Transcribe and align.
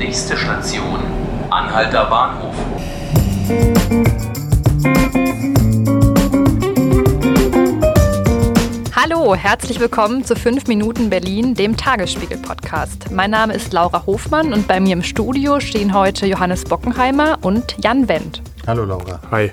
Nächste 0.00 0.34
Station, 0.34 0.98
Anhalter 1.50 2.06
Bahnhof. 2.06 2.54
Hallo, 8.96 9.34
herzlich 9.34 9.78
willkommen 9.78 10.24
zu 10.24 10.36
5 10.36 10.68
Minuten 10.68 11.10
Berlin, 11.10 11.54
dem 11.54 11.76
Tagesspiegel-Podcast. 11.76 13.10
Mein 13.10 13.30
Name 13.30 13.52
ist 13.52 13.74
Laura 13.74 14.06
Hofmann 14.06 14.54
und 14.54 14.66
bei 14.66 14.80
mir 14.80 14.94
im 14.94 15.02
Studio 15.02 15.60
stehen 15.60 15.92
heute 15.92 16.24
Johannes 16.24 16.64
Bockenheimer 16.64 17.36
und 17.42 17.76
Jan 17.84 18.08
Wendt. 18.08 18.40
Hallo 18.66 18.86
Laura. 18.86 19.20
Hi. 19.30 19.50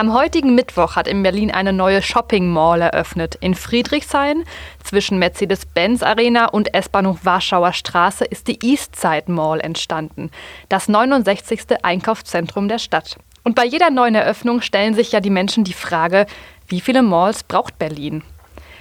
Am 0.00 0.14
heutigen 0.14 0.54
Mittwoch 0.54 0.96
hat 0.96 1.06
in 1.06 1.22
Berlin 1.22 1.50
eine 1.50 1.74
neue 1.74 2.00
Shopping 2.00 2.48
Mall 2.48 2.80
eröffnet. 2.80 3.34
In 3.34 3.54
Friedrichshain 3.54 4.44
zwischen 4.82 5.18
Mercedes-Benz 5.18 6.02
Arena 6.02 6.46
und 6.46 6.72
S-Bahnhof 6.72 7.18
Warschauer 7.26 7.74
Straße 7.74 8.24
ist 8.24 8.48
die 8.48 8.58
Eastside 8.62 9.30
Mall 9.30 9.60
entstanden, 9.60 10.30
das 10.70 10.88
69. 10.88 11.82
Einkaufszentrum 11.82 12.66
der 12.66 12.78
Stadt. 12.78 13.18
Und 13.44 13.54
bei 13.54 13.66
jeder 13.66 13.90
neuen 13.90 14.14
Eröffnung 14.14 14.62
stellen 14.62 14.94
sich 14.94 15.12
ja 15.12 15.20
die 15.20 15.28
Menschen 15.28 15.64
die 15.64 15.74
Frage, 15.74 16.24
wie 16.66 16.80
viele 16.80 17.02
Malls 17.02 17.42
braucht 17.42 17.78
Berlin? 17.78 18.22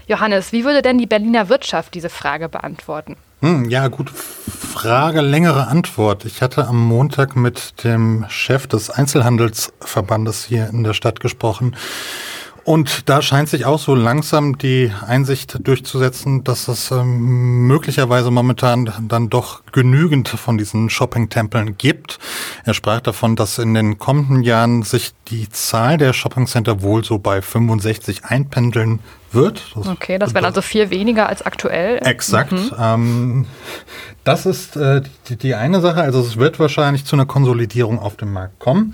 Johannes, 0.07 0.53
wie 0.53 0.63
würde 0.63 0.81
denn 0.81 0.99
die 0.99 1.05
Berliner 1.05 1.49
Wirtschaft 1.49 1.95
diese 1.95 2.09
Frage 2.09 2.47
beantworten? 2.47 3.17
Hm, 3.41 3.69
ja, 3.69 3.89
gute 3.89 4.13
Frage, 4.81 5.19
längere 5.19 5.67
Antwort. 5.67 6.23
Ich 6.23 6.41
hatte 6.41 6.65
am 6.65 6.79
Montag 6.79 7.35
mit 7.35 7.83
dem 7.83 8.25
Chef 8.29 8.65
des 8.65 8.89
Einzelhandelsverbandes 8.89 10.45
hier 10.45 10.69
in 10.69 10.85
der 10.85 10.93
Stadt 10.93 11.19
gesprochen. 11.19 11.75
Und 12.63 13.09
da 13.09 13.21
scheint 13.21 13.49
sich 13.49 13.65
auch 13.65 13.79
so 13.79 13.95
langsam 13.95 14.57
die 14.57 14.91
Einsicht 15.05 15.57
durchzusetzen, 15.67 16.43
dass 16.43 16.67
es 16.67 16.91
ähm, 16.91 17.67
möglicherweise 17.67 18.31
momentan 18.31 18.91
dann 19.07 19.29
doch 19.29 19.63
genügend 19.71 20.29
von 20.29 20.57
diesen 20.57 20.89
Shopping-Tempeln 20.89 21.77
gibt. 21.77 22.19
Er 22.65 22.73
sprach 22.73 23.01
davon, 23.01 23.35
dass 23.35 23.57
in 23.57 23.73
den 23.73 23.97
kommenden 23.97 24.43
Jahren 24.43 24.83
sich 24.83 25.13
die 25.29 25.49
Zahl 25.49 25.97
der 25.97 26.13
Shopping-Center 26.13 26.81
wohl 26.81 27.03
so 27.03 27.19
bei 27.19 27.41
65 27.41 28.25
einpendeln 28.25 28.99
wird. 29.31 29.71
Das 29.75 29.87
okay, 29.87 30.17
das 30.17 30.33
wären 30.33 30.45
also 30.45 30.61
vier 30.61 30.89
weniger 30.89 31.29
als 31.29 31.41
aktuell. 31.41 31.99
Exakt. 32.03 32.51
Mhm. 32.51 32.71
Ähm, 32.79 33.45
das 34.23 34.45
ist 34.45 34.75
äh, 34.75 35.01
die, 35.27 35.35
die 35.37 35.55
eine 35.55 35.81
Sache. 35.81 36.01
Also 36.01 36.19
es 36.19 36.37
wird 36.37 36.59
wahrscheinlich 36.59 37.05
zu 37.05 37.15
einer 37.15 37.25
Konsolidierung 37.25 37.99
auf 37.99 38.15
dem 38.15 38.33
Markt 38.33 38.59
kommen. 38.59 38.93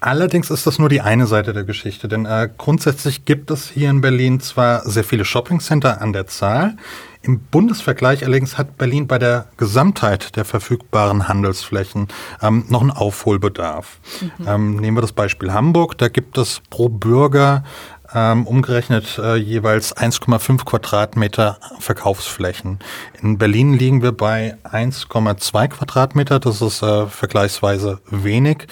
Allerdings 0.00 0.50
ist 0.50 0.66
das 0.66 0.78
nur 0.78 0.88
die 0.88 1.00
eine 1.00 1.26
Seite 1.26 1.52
der 1.52 1.64
Geschichte, 1.64 2.08
denn 2.08 2.24
äh, 2.24 2.48
grundsätzlich 2.56 3.24
gibt 3.24 3.50
es 3.50 3.68
hier 3.68 3.90
in 3.90 4.00
Berlin 4.00 4.40
zwar 4.40 4.88
sehr 4.88 5.04
viele 5.04 5.24
Shoppingcenter 5.24 6.00
an 6.00 6.12
der 6.12 6.26
Zahl, 6.26 6.76
im 7.22 7.40
Bundesvergleich 7.40 8.24
allerdings 8.24 8.58
hat 8.58 8.78
Berlin 8.78 9.06
bei 9.08 9.18
der 9.18 9.46
Gesamtheit 9.56 10.36
der 10.36 10.44
verfügbaren 10.44 11.28
Handelsflächen 11.28 12.08
ähm, 12.40 12.64
noch 12.68 12.80
einen 12.80 12.92
Aufholbedarf. 12.92 13.98
Mhm. 14.20 14.48
Ähm, 14.48 14.76
nehmen 14.76 14.96
wir 14.96 15.00
das 15.02 15.12
Beispiel 15.12 15.52
Hamburg, 15.52 15.98
da 15.98 16.08
gibt 16.08 16.38
es 16.38 16.62
pro 16.70 16.88
Bürger 16.88 17.64
ähm, 18.14 18.46
umgerechnet 18.46 19.18
äh, 19.18 19.34
jeweils 19.36 19.94
1,5 19.94 20.64
Quadratmeter 20.64 21.58
Verkaufsflächen. 21.80 22.78
In 23.20 23.36
Berlin 23.36 23.74
liegen 23.74 24.00
wir 24.00 24.12
bei 24.12 24.56
1,2 24.64 25.68
Quadratmeter, 25.68 26.38
das 26.38 26.62
ist 26.62 26.82
äh, 26.82 27.06
vergleichsweise 27.06 28.00
wenig. 28.06 28.66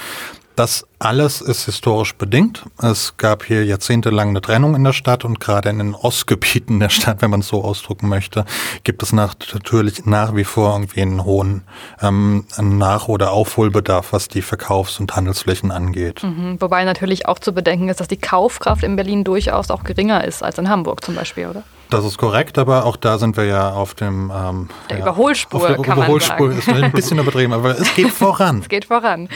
Das 0.55 0.87
alles 0.99 1.41
ist 1.43 1.67
historisch 1.67 2.15
bedingt. 2.15 2.65
Es 2.81 3.17
gab 3.19 3.45
hier 3.45 3.65
jahrzehntelang 3.65 4.31
eine 4.31 4.41
Trennung 4.41 4.75
in 4.75 4.83
der 4.83 4.95
Stadt 4.95 5.25
und 5.25 5.41
gerade 5.41 5.69
in 5.69 5.79
den 5.79 5.95
Ostgebieten 5.95 6.81
der 6.81 6.89
Stadt, 6.89 7.21
wenn 7.21 7.31
man 7.31 7.41
es 7.41 7.49
so 7.49 7.63
ausdrücken 7.63 8.09
möchte, 8.09 8.45
gibt 8.83 9.03
es 9.03 9.13
nach, 9.13 9.35
natürlich 9.53 10.07
nach 10.07 10.35
wie 10.35 10.45
vor 10.45 10.73
irgendwie 10.73 11.03
einen 11.03 11.25
hohen 11.25 11.65
ähm, 12.01 12.47
Nach- 12.59 13.09
oder 13.09 13.33
Aufholbedarf, 13.33 14.13
was 14.13 14.29
die 14.29 14.43
Verkaufs- 14.43 14.99
und 14.99 15.15
Handelsflächen 15.15 15.71
angeht. 15.71 16.23
Mhm, 16.23 16.61
wobei 16.61 16.85
natürlich 16.85 17.27
auch 17.27 17.39
zu 17.39 17.53
bedenken 17.53 17.89
ist, 17.89 18.01
dass 18.01 18.09
die 18.09 18.17
Kaufkraft 18.17 18.83
in 18.83 18.97
Berlin 18.97 19.23
durchaus 19.23 19.71
auch 19.71 19.85
geringer 19.85 20.25
ist 20.25 20.43
als 20.43 20.59
in 20.59 20.69
Hamburg 20.69 21.05
zum 21.05 21.15
Beispiel, 21.15 21.47
oder? 21.49 21.63
Das 21.91 22.05
ist 22.05 22.19
korrekt, 22.19 22.59
aber 22.59 22.85
auch 22.85 22.97
da 22.97 23.17
sind 23.19 23.37
wir 23.37 23.45
ja 23.45 23.71
auf 23.71 23.95
dem 23.95 24.33
ähm, 24.35 24.69
der 24.91 24.99
ja, 24.99 25.05
Überholspur. 25.05 25.61
Auf 25.61 25.67
der 25.69 25.77
kann 25.77 25.99
Überholspur 25.99 26.49
man 26.49 26.59
ist 26.59 26.69
ein 26.69 26.91
bisschen 26.91 27.19
übertrieben, 27.19 27.53
aber 27.53 27.79
es 27.79 27.95
geht 27.95 28.09
voran. 28.13 28.59
es 28.59 28.69
geht 28.69 28.87
voran. 28.87 29.29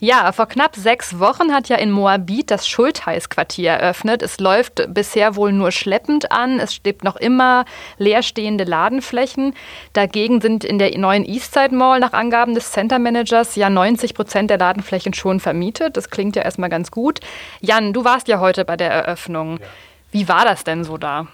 Ja, 0.00 0.32
vor 0.32 0.46
knapp 0.46 0.74
sechs 0.74 1.07
Wochen 1.18 1.52
hat 1.52 1.68
ja 1.68 1.76
in 1.76 1.90
Moabit 1.90 2.50
das 2.50 2.68
Schultheiß-Quartier 2.68 3.70
eröffnet. 3.70 4.22
Es 4.22 4.40
läuft 4.40 4.86
bisher 4.92 5.36
wohl 5.36 5.52
nur 5.52 5.70
schleppend 5.70 6.32
an. 6.32 6.58
Es 6.58 6.74
steht 6.74 7.04
noch 7.04 7.16
immer 7.16 7.64
leerstehende 7.98 8.64
Ladenflächen. 8.64 9.54
Dagegen 9.92 10.40
sind 10.40 10.64
in 10.64 10.78
der 10.78 10.96
neuen 10.98 11.24
Eastside 11.24 11.74
Mall 11.74 12.00
nach 12.00 12.12
Angaben 12.12 12.54
des 12.54 12.72
Center 12.72 12.98
Managers 12.98 13.56
ja 13.56 13.70
90 13.70 14.14
Prozent 14.14 14.50
der 14.50 14.58
Ladenflächen 14.58 15.14
schon 15.14 15.40
vermietet. 15.40 15.96
Das 15.96 16.10
klingt 16.10 16.36
ja 16.36 16.42
erstmal 16.42 16.70
ganz 16.70 16.90
gut. 16.90 17.20
Jan, 17.60 17.92
du 17.92 18.04
warst 18.04 18.28
ja 18.28 18.40
heute 18.40 18.64
bei 18.64 18.76
der 18.76 18.90
Eröffnung. 18.90 19.58
Ja. 19.60 19.66
Wie 20.10 20.26
war 20.26 20.44
das 20.46 20.64
denn 20.64 20.84
so 20.84 20.96
da? 20.96 21.26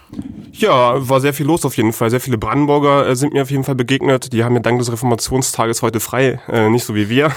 Ja, 0.50 1.08
war 1.08 1.20
sehr 1.20 1.32
viel 1.32 1.46
los 1.46 1.64
auf 1.64 1.76
jeden 1.76 1.92
Fall. 1.92 2.10
Sehr 2.10 2.20
viele 2.20 2.38
Brandenburger 2.38 3.06
äh, 3.06 3.14
sind 3.14 3.32
mir 3.32 3.42
auf 3.42 3.50
jeden 3.50 3.62
Fall 3.62 3.76
begegnet. 3.76 4.32
Die 4.32 4.42
haben 4.42 4.54
ja 4.56 4.60
dank 4.60 4.80
des 4.80 4.90
Reformationstages 4.90 5.82
heute 5.82 6.00
frei, 6.00 6.40
äh, 6.48 6.68
nicht 6.68 6.84
so 6.84 6.94
wie 6.94 7.08
wir. 7.08 7.30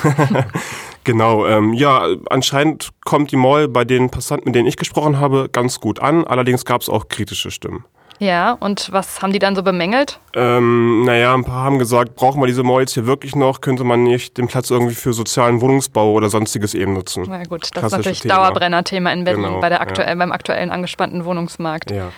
genau, 1.07 1.47
ähm, 1.47 1.73
ja, 1.73 2.05
anscheinend 2.29 2.89
kommt 3.03 3.31
die 3.31 3.37
Mall 3.37 3.67
bei 3.67 3.83
den 3.83 4.11
Passanten, 4.11 4.49
mit 4.49 4.55
denen 4.55 4.67
ich 4.67 4.77
gesprochen 4.77 5.19
habe, 5.19 5.49
ganz 5.51 5.79
gut 5.79 5.99
an. 5.99 6.25
Allerdings 6.25 6.65
gab 6.65 6.81
es 6.81 6.89
auch 6.89 7.07
kritische 7.07 7.49
Stimmen. 7.49 7.85
Ja, 8.19 8.53
und 8.59 8.91
was 8.91 9.21
haben 9.21 9.31
die 9.31 9.39
dann 9.39 9.55
so 9.55 9.63
bemängelt? 9.63 10.19
Ähm, 10.33 11.05
naja, 11.05 11.33
ein 11.33 11.43
paar 11.43 11.63
haben 11.63 11.79
gesagt, 11.79 12.15
brauchen 12.15 12.41
wir 12.41 12.47
diese 12.47 12.63
Malls 12.63 12.93
hier 12.93 13.05
wirklich 13.05 13.35
noch? 13.35 13.61
Könnte 13.61 13.83
man 13.83 14.03
nicht 14.03 14.37
den 14.37 14.47
Platz 14.47 14.69
irgendwie 14.69 14.95
für 14.95 15.13
sozialen 15.13 15.61
Wohnungsbau 15.61 16.11
oder 16.13 16.29
sonstiges 16.29 16.73
eben 16.73 16.93
nutzen? 16.93 17.25
Na 17.27 17.43
gut, 17.43 17.69
das 17.73 17.83
ist 17.83 17.91
natürlich 17.91 18.21
Thema. 18.21 18.35
Dauerbrenner-Thema 18.35 19.13
in 19.13 19.23
Berlin 19.23 19.43
genau, 19.43 19.59
bei 19.59 19.69
der 19.69 19.81
aktuell, 19.81 20.09
ja. 20.09 20.15
beim 20.15 20.31
aktuellen 20.31 20.71
angespannten 20.71 21.25
Wohnungsmarkt. 21.25 21.91
Ja. 21.91 22.11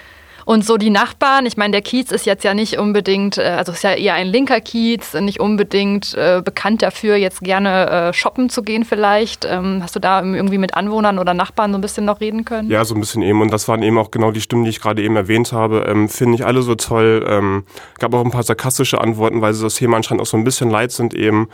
Und 0.46 0.66
so 0.66 0.78
die 0.78 0.90
Nachbarn, 0.90 1.46
ich 1.46 1.58
meine, 1.58 1.72
der 1.72 1.82
Kiez 1.82 2.12
ist 2.12 2.26
jetzt 2.26 2.44
ja 2.44 2.54
nicht 2.54 2.78
unbedingt, 2.78 3.38
äh, 3.38 3.44
also 3.44 3.72
ist 3.72 3.84
ja 3.84 3.94
eher 3.94 4.14
ein 4.14 4.28
linker 4.28 4.62
Kiez, 4.62 5.14
nicht 5.14 5.40
unbedingt 5.40 6.14
äh, 6.16 6.42
bekannt 6.44 6.82
dafür, 6.82 7.16
jetzt 7.16 7.42
gerne 7.42 7.90
äh, 7.90 8.14
shoppen 8.14 8.50
zu 8.50 8.64
gehen 8.64 8.86
vielleicht. 8.86 9.46
Ähm, 9.46 9.80
hast 9.82 9.96
du 9.96 10.00
da 10.00 10.22
irgendwie 10.22 10.58
mit 10.58 10.76
Anwohnern 10.76 11.20
oder 11.20 11.34
Nachbarn 11.34 11.72
so 11.72 11.78
ein 11.78 11.82
bisschen 11.82 12.06
noch 12.06 12.22
reden 12.22 12.46
können? 12.46 12.70
Ja, 12.70 12.86
so 12.86 12.96
ein 12.96 13.00
bisschen 13.00 13.22
eben. 13.22 13.42
Und 13.42 13.52
das 13.52 13.68
waren 13.68 13.84
eben 13.84 13.98
auch 13.98 14.12
genau 14.12 14.32
die 14.32 14.42
Stimmen, 14.42 14.64
die 14.64 14.70
ich 14.70 14.82
gerade 14.82 15.02
eben 15.02 15.16
erwähnt 15.16 15.52
habe. 15.52 15.86
Ähm, 15.88 16.10
Finde 16.10 16.36
ich 16.36 16.46
alle 16.46 16.62
so 16.62 16.76
toll. 16.76 17.26
Ähm, 17.28 17.64
gab 18.00 18.14
auch 18.14 18.24
ein 18.24 18.32
paar 18.32 18.44
sarkastische 18.44 19.02
Antworten, 19.02 19.42
weil 19.42 19.54
sie 19.54 19.64
das 19.64 19.76
Thema 19.76 19.98
anscheinend 19.98 20.22
auch 20.22 20.28
so 20.28 20.38
ein 20.38 20.44
bisschen 20.44 20.70
leid 20.70 20.92
sind 20.92 21.14
eben. 21.14 21.50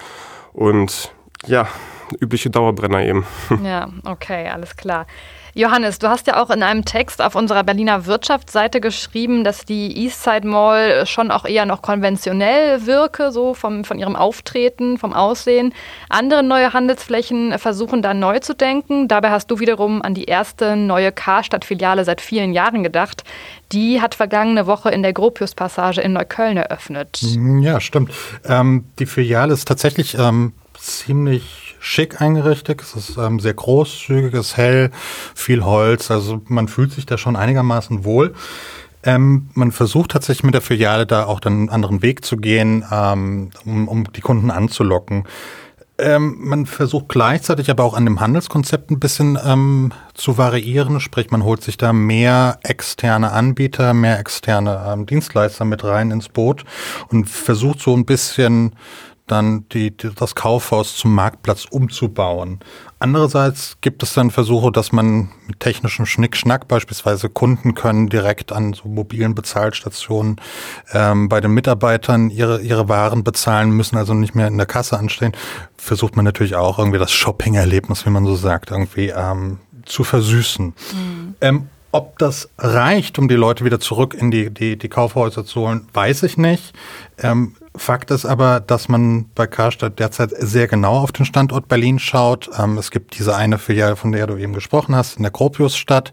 Und 0.53 1.11
ja, 1.47 1.67
übliche 2.19 2.49
Dauerbrenner 2.49 3.03
eben. 3.03 3.25
Ja, 3.63 3.87
okay, 4.03 4.47
alles 4.49 4.75
klar. 4.75 5.07
Johannes, 5.57 5.99
du 5.99 6.09
hast 6.09 6.27
ja 6.27 6.43
auch 6.43 6.49
in 6.49 6.63
einem 6.63 6.83
Text 6.83 7.21
auf 7.21 7.33
unserer 7.33 7.63
Berliner 7.63 8.05
Wirtschaftsseite 8.05 8.81
geschrieben, 8.81 9.45
dass 9.45 9.63
die 9.63 9.97
Eastside 10.03 10.45
Mall 10.45 11.05
schon 11.05 11.31
auch 11.31 11.45
eher 11.45 11.65
noch 11.65 11.81
konventionell 11.81 12.85
wirke, 12.85 13.31
so 13.31 13.53
vom, 13.53 13.85
von 13.85 13.97
ihrem 13.97 14.17
Auftreten, 14.17 14.97
vom 14.97 15.13
Aussehen. 15.13 15.73
Andere 16.09 16.43
neue 16.43 16.73
Handelsflächen 16.73 17.57
versuchen 17.57 18.01
da 18.01 18.13
neu 18.13 18.39
zu 18.39 18.53
denken. 18.53 19.07
Dabei 19.07 19.31
hast 19.31 19.49
du 19.49 19.61
wiederum 19.61 20.01
an 20.01 20.13
die 20.13 20.25
erste 20.25 20.75
neue 20.75 21.13
Karstadt-Filiale 21.13 22.03
seit 22.03 22.19
vielen 22.19 22.51
Jahren 22.51 22.83
gedacht. 22.83 23.23
Die 23.71 24.01
hat 24.01 24.13
vergangene 24.13 24.67
Woche 24.67 24.89
in 24.89 25.03
der 25.03 25.13
Gropius-Passage 25.13 26.01
in 26.01 26.11
Neukölln 26.11 26.57
eröffnet. 26.57 27.21
Ja, 27.61 27.79
stimmt. 27.79 28.11
Ähm, 28.43 28.83
die 28.99 29.05
Filiale 29.05 29.53
ist 29.53 29.69
tatsächlich 29.69 30.17
ähm, 30.19 30.51
ziemlich 30.77 31.64
schick 31.85 32.19
eingerichtet. 32.19 32.81
Es 32.81 32.95
ist 32.95 33.17
ähm, 33.17 33.39
sehr 33.39 33.53
großzügig, 33.53 34.33
es 34.33 34.47
ist 34.47 34.57
hell, 34.57 34.91
viel 35.35 35.63
Holz. 35.63 36.09
Also 36.09 36.41
man 36.47 36.67
fühlt 36.67 36.91
sich 36.91 37.05
da 37.05 37.17
schon 37.17 37.35
einigermaßen 37.35 38.03
wohl. 38.03 38.33
Ähm, 39.03 39.49
man 39.53 39.71
versucht 39.71 40.11
tatsächlich 40.11 40.43
mit 40.43 40.55
der 40.55 40.61
Filiale 40.61 41.05
da 41.05 41.25
auch 41.25 41.41
einen 41.41 41.69
anderen 41.69 42.01
Weg 42.01 42.25
zu 42.25 42.37
gehen, 42.37 42.83
ähm, 42.91 43.51
um, 43.65 43.87
um 43.87 44.11
die 44.11 44.21
Kunden 44.21 44.49
anzulocken. 44.49 45.25
Ähm, 45.97 46.37
man 46.39 46.65
versucht 46.65 47.07
gleichzeitig 47.07 47.69
aber 47.69 47.83
auch 47.83 47.93
an 47.93 48.03
dem 48.03 48.19
Handelskonzept 48.19 48.89
ein 48.91 48.99
bisschen 48.99 49.37
ähm, 49.45 49.93
zu 50.13 50.37
variieren, 50.37 50.99
sprich 50.99 51.31
man 51.31 51.43
holt 51.43 51.63
sich 51.63 51.77
da 51.77 51.93
mehr 51.93 52.59
externe 52.63 53.31
Anbieter, 53.31 53.93
mehr 53.93 54.19
externe 54.19 54.83
ähm, 54.87 55.05
Dienstleister 55.05 55.63
mit 55.63 55.83
rein 55.85 56.11
ins 56.11 56.27
Boot 56.27 56.65
und 57.09 57.29
versucht 57.29 57.79
so 57.79 57.95
ein 57.95 58.05
bisschen 58.05 58.73
dann 59.27 59.67
die, 59.69 59.95
die, 59.95 60.11
das 60.13 60.35
Kaufhaus 60.35 60.95
zum 60.95 61.15
Marktplatz 61.15 61.65
umzubauen. 61.65 62.59
Andererseits 62.99 63.77
gibt 63.81 64.03
es 64.03 64.13
dann 64.13 64.29
Versuche, 64.29 64.71
dass 64.71 64.91
man 64.91 65.29
mit 65.47 65.59
technischem 65.59 66.05
Schnickschnack 66.05 66.67
beispielsweise 66.67 67.29
Kunden 67.29 67.73
können 67.73 68.07
direkt 68.07 68.51
an 68.51 68.73
so 68.73 68.87
mobilen 68.87 69.33
Bezahlstationen 69.33 70.37
ähm, 70.93 71.27
bei 71.27 71.41
den 71.41 71.51
Mitarbeitern 71.51 72.29
ihre, 72.29 72.61
ihre 72.61 72.87
Waren 72.87 73.23
bezahlen 73.23 73.71
müssen, 73.71 73.97
also 73.97 74.13
nicht 74.13 74.35
mehr 74.35 74.47
in 74.47 74.57
der 74.57 74.67
Kasse 74.67 74.97
anstehen. 74.97 75.33
Versucht 75.77 76.15
man 76.15 76.25
natürlich 76.25 76.55
auch 76.55 76.77
irgendwie 76.77 76.99
das 76.99 77.11
Shopping-Erlebnis, 77.11 78.05
wie 78.05 78.11
man 78.11 78.25
so 78.25 78.35
sagt, 78.35 78.71
irgendwie 78.71 79.09
ähm, 79.09 79.59
zu 79.85 80.03
versüßen. 80.03 80.65
Mhm. 80.65 81.35
Ähm, 81.41 81.69
ob 81.95 82.19
das 82.19 82.49
reicht, 82.57 83.17
um 83.19 83.29
die 83.29 83.35
Leute 83.35 83.63
wieder 83.63 83.79
zurück 83.79 84.13
in 84.13 84.29
die, 84.29 84.53
die, 84.53 84.77
die 84.77 84.89
Kaufhäuser 84.89 85.45
zu 85.45 85.61
holen, 85.61 85.87
weiß 85.93 86.23
ich 86.23 86.37
nicht. 86.37 86.73
Ähm, 87.21 87.55
Fakt 87.77 88.11
ist 88.11 88.25
aber, 88.25 88.59
dass 88.59 88.87
man 88.87 89.25
bei 89.35 89.47
Karstadt 89.47 89.99
derzeit 89.99 90.31
sehr 90.37 90.67
genau 90.67 90.97
auf 90.97 91.11
den 91.11 91.25
Standort 91.25 91.67
Berlin 91.67 91.99
schaut. 91.99 92.49
Ähm, 92.57 92.77
es 92.77 92.91
gibt 92.91 93.17
diese 93.17 93.35
eine 93.35 93.57
Filiale, 93.57 93.95
von 93.95 94.11
der 94.11 94.27
du 94.27 94.37
eben 94.37 94.53
gesprochen 94.53 94.95
hast, 94.95 95.17
in 95.17 95.23
der 95.23 95.31
Gropiusstadt. 95.31 96.11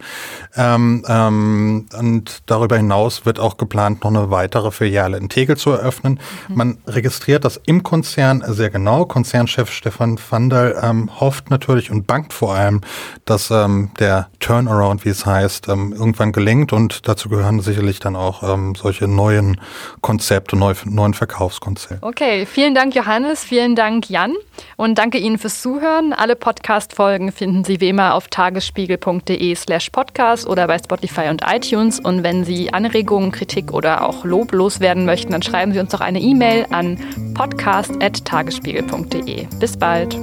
Ähm, 0.56 1.04
ähm, 1.06 1.86
und 1.96 2.42
darüber 2.46 2.76
hinaus 2.76 3.24
wird 3.26 3.38
auch 3.38 3.56
geplant, 3.56 4.02
noch 4.04 4.10
eine 4.10 4.30
weitere 4.30 4.70
Filiale 4.70 5.18
in 5.18 5.28
Tegel 5.28 5.56
zu 5.56 5.70
eröffnen. 5.70 6.20
Mhm. 6.48 6.56
Man 6.56 6.78
registriert 6.86 7.44
das 7.44 7.60
im 7.64 7.82
Konzern 7.82 8.42
sehr 8.46 8.70
genau. 8.70 9.04
Konzernchef 9.04 9.70
Stefan 9.70 10.18
Vandal 10.30 10.78
ähm, 10.82 11.10
hofft 11.20 11.50
natürlich 11.50 11.90
und 11.90 12.06
bangt 12.06 12.32
vor 12.32 12.54
allem, 12.54 12.80
dass 13.24 13.50
ähm, 13.50 13.90
der 13.98 14.28
Turnaround, 14.40 15.04
wie 15.04 15.10
es 15.10 15.26
heißt, 15.26 15.68
ähm, 15.68 15.92
irgendwann 15.92 16.32
gelingt. 16.32 16.72
Und 16.72 17.08
dazu 17.08 17.28
gehören 17.28 17.60
sicherlich 17.60 18.00
dann 18.00 18.16
auch 18.16 18.42
solche 18.76 19.06
neuen 19.06 19.60
Konzepte, 20.00 20.56
neuen 20.94 21.14
Verkaufs 21.14 21.42
Verkaufskonzept. 21.42 22.02
Okay, 22.02 22.46
vielen 22.46 22.74
Dank 22.74 22.94
Johannes, 22.94 23.44
vielen 23.44 23.74
Dank 23.74 24.08
Jan 24.10 24.34
und 24.76 24.98
danke 24.98 25.16
Ihnen 25.18 25.38
fürs 25.38 25.62
Zuhören. 25.62 26.12
Alle 26.12 26.36
Podcast-Folgen 26.36 27.32
finden 27.32 27.64
Sie 27.64 27.80
wie 27.80 27.88
immer 27.88 28.12
auf 28.14 28.28
tagesspiegel.de 28.28 29.54
slash 29.54 29.88
podcast 29.90 30.46
oder 30.46 30.66
bei 30.66 30.78
Spotify 30.78 31.28
und 31.30 31.40
iTunes. 31.46 32.00
Und 32.00 32.22
wenn 32.22 32.44
Sie 32.44 32.70
Anregungen, 32.72 33.32
Kritik 33.32 33.72
oder 33.72 34.06
auch 34.06 34.24
Lob 34.24 34.52
loswerden 34.52 35.04
möchten, 35.04 35.32
dann 35.32 35.42
schreiben 35.42 35.72
Sie 35.72 35.80
uns 35.80 35.90
doch 35.90 36.00
eine 36.00 36.20
E-Mail 36.20 36.66
an 36.70 36.96
podcast.tagesspiegel.de. 37.34 39.46
Bis 39.58 39.76
bald. 39.76 40.16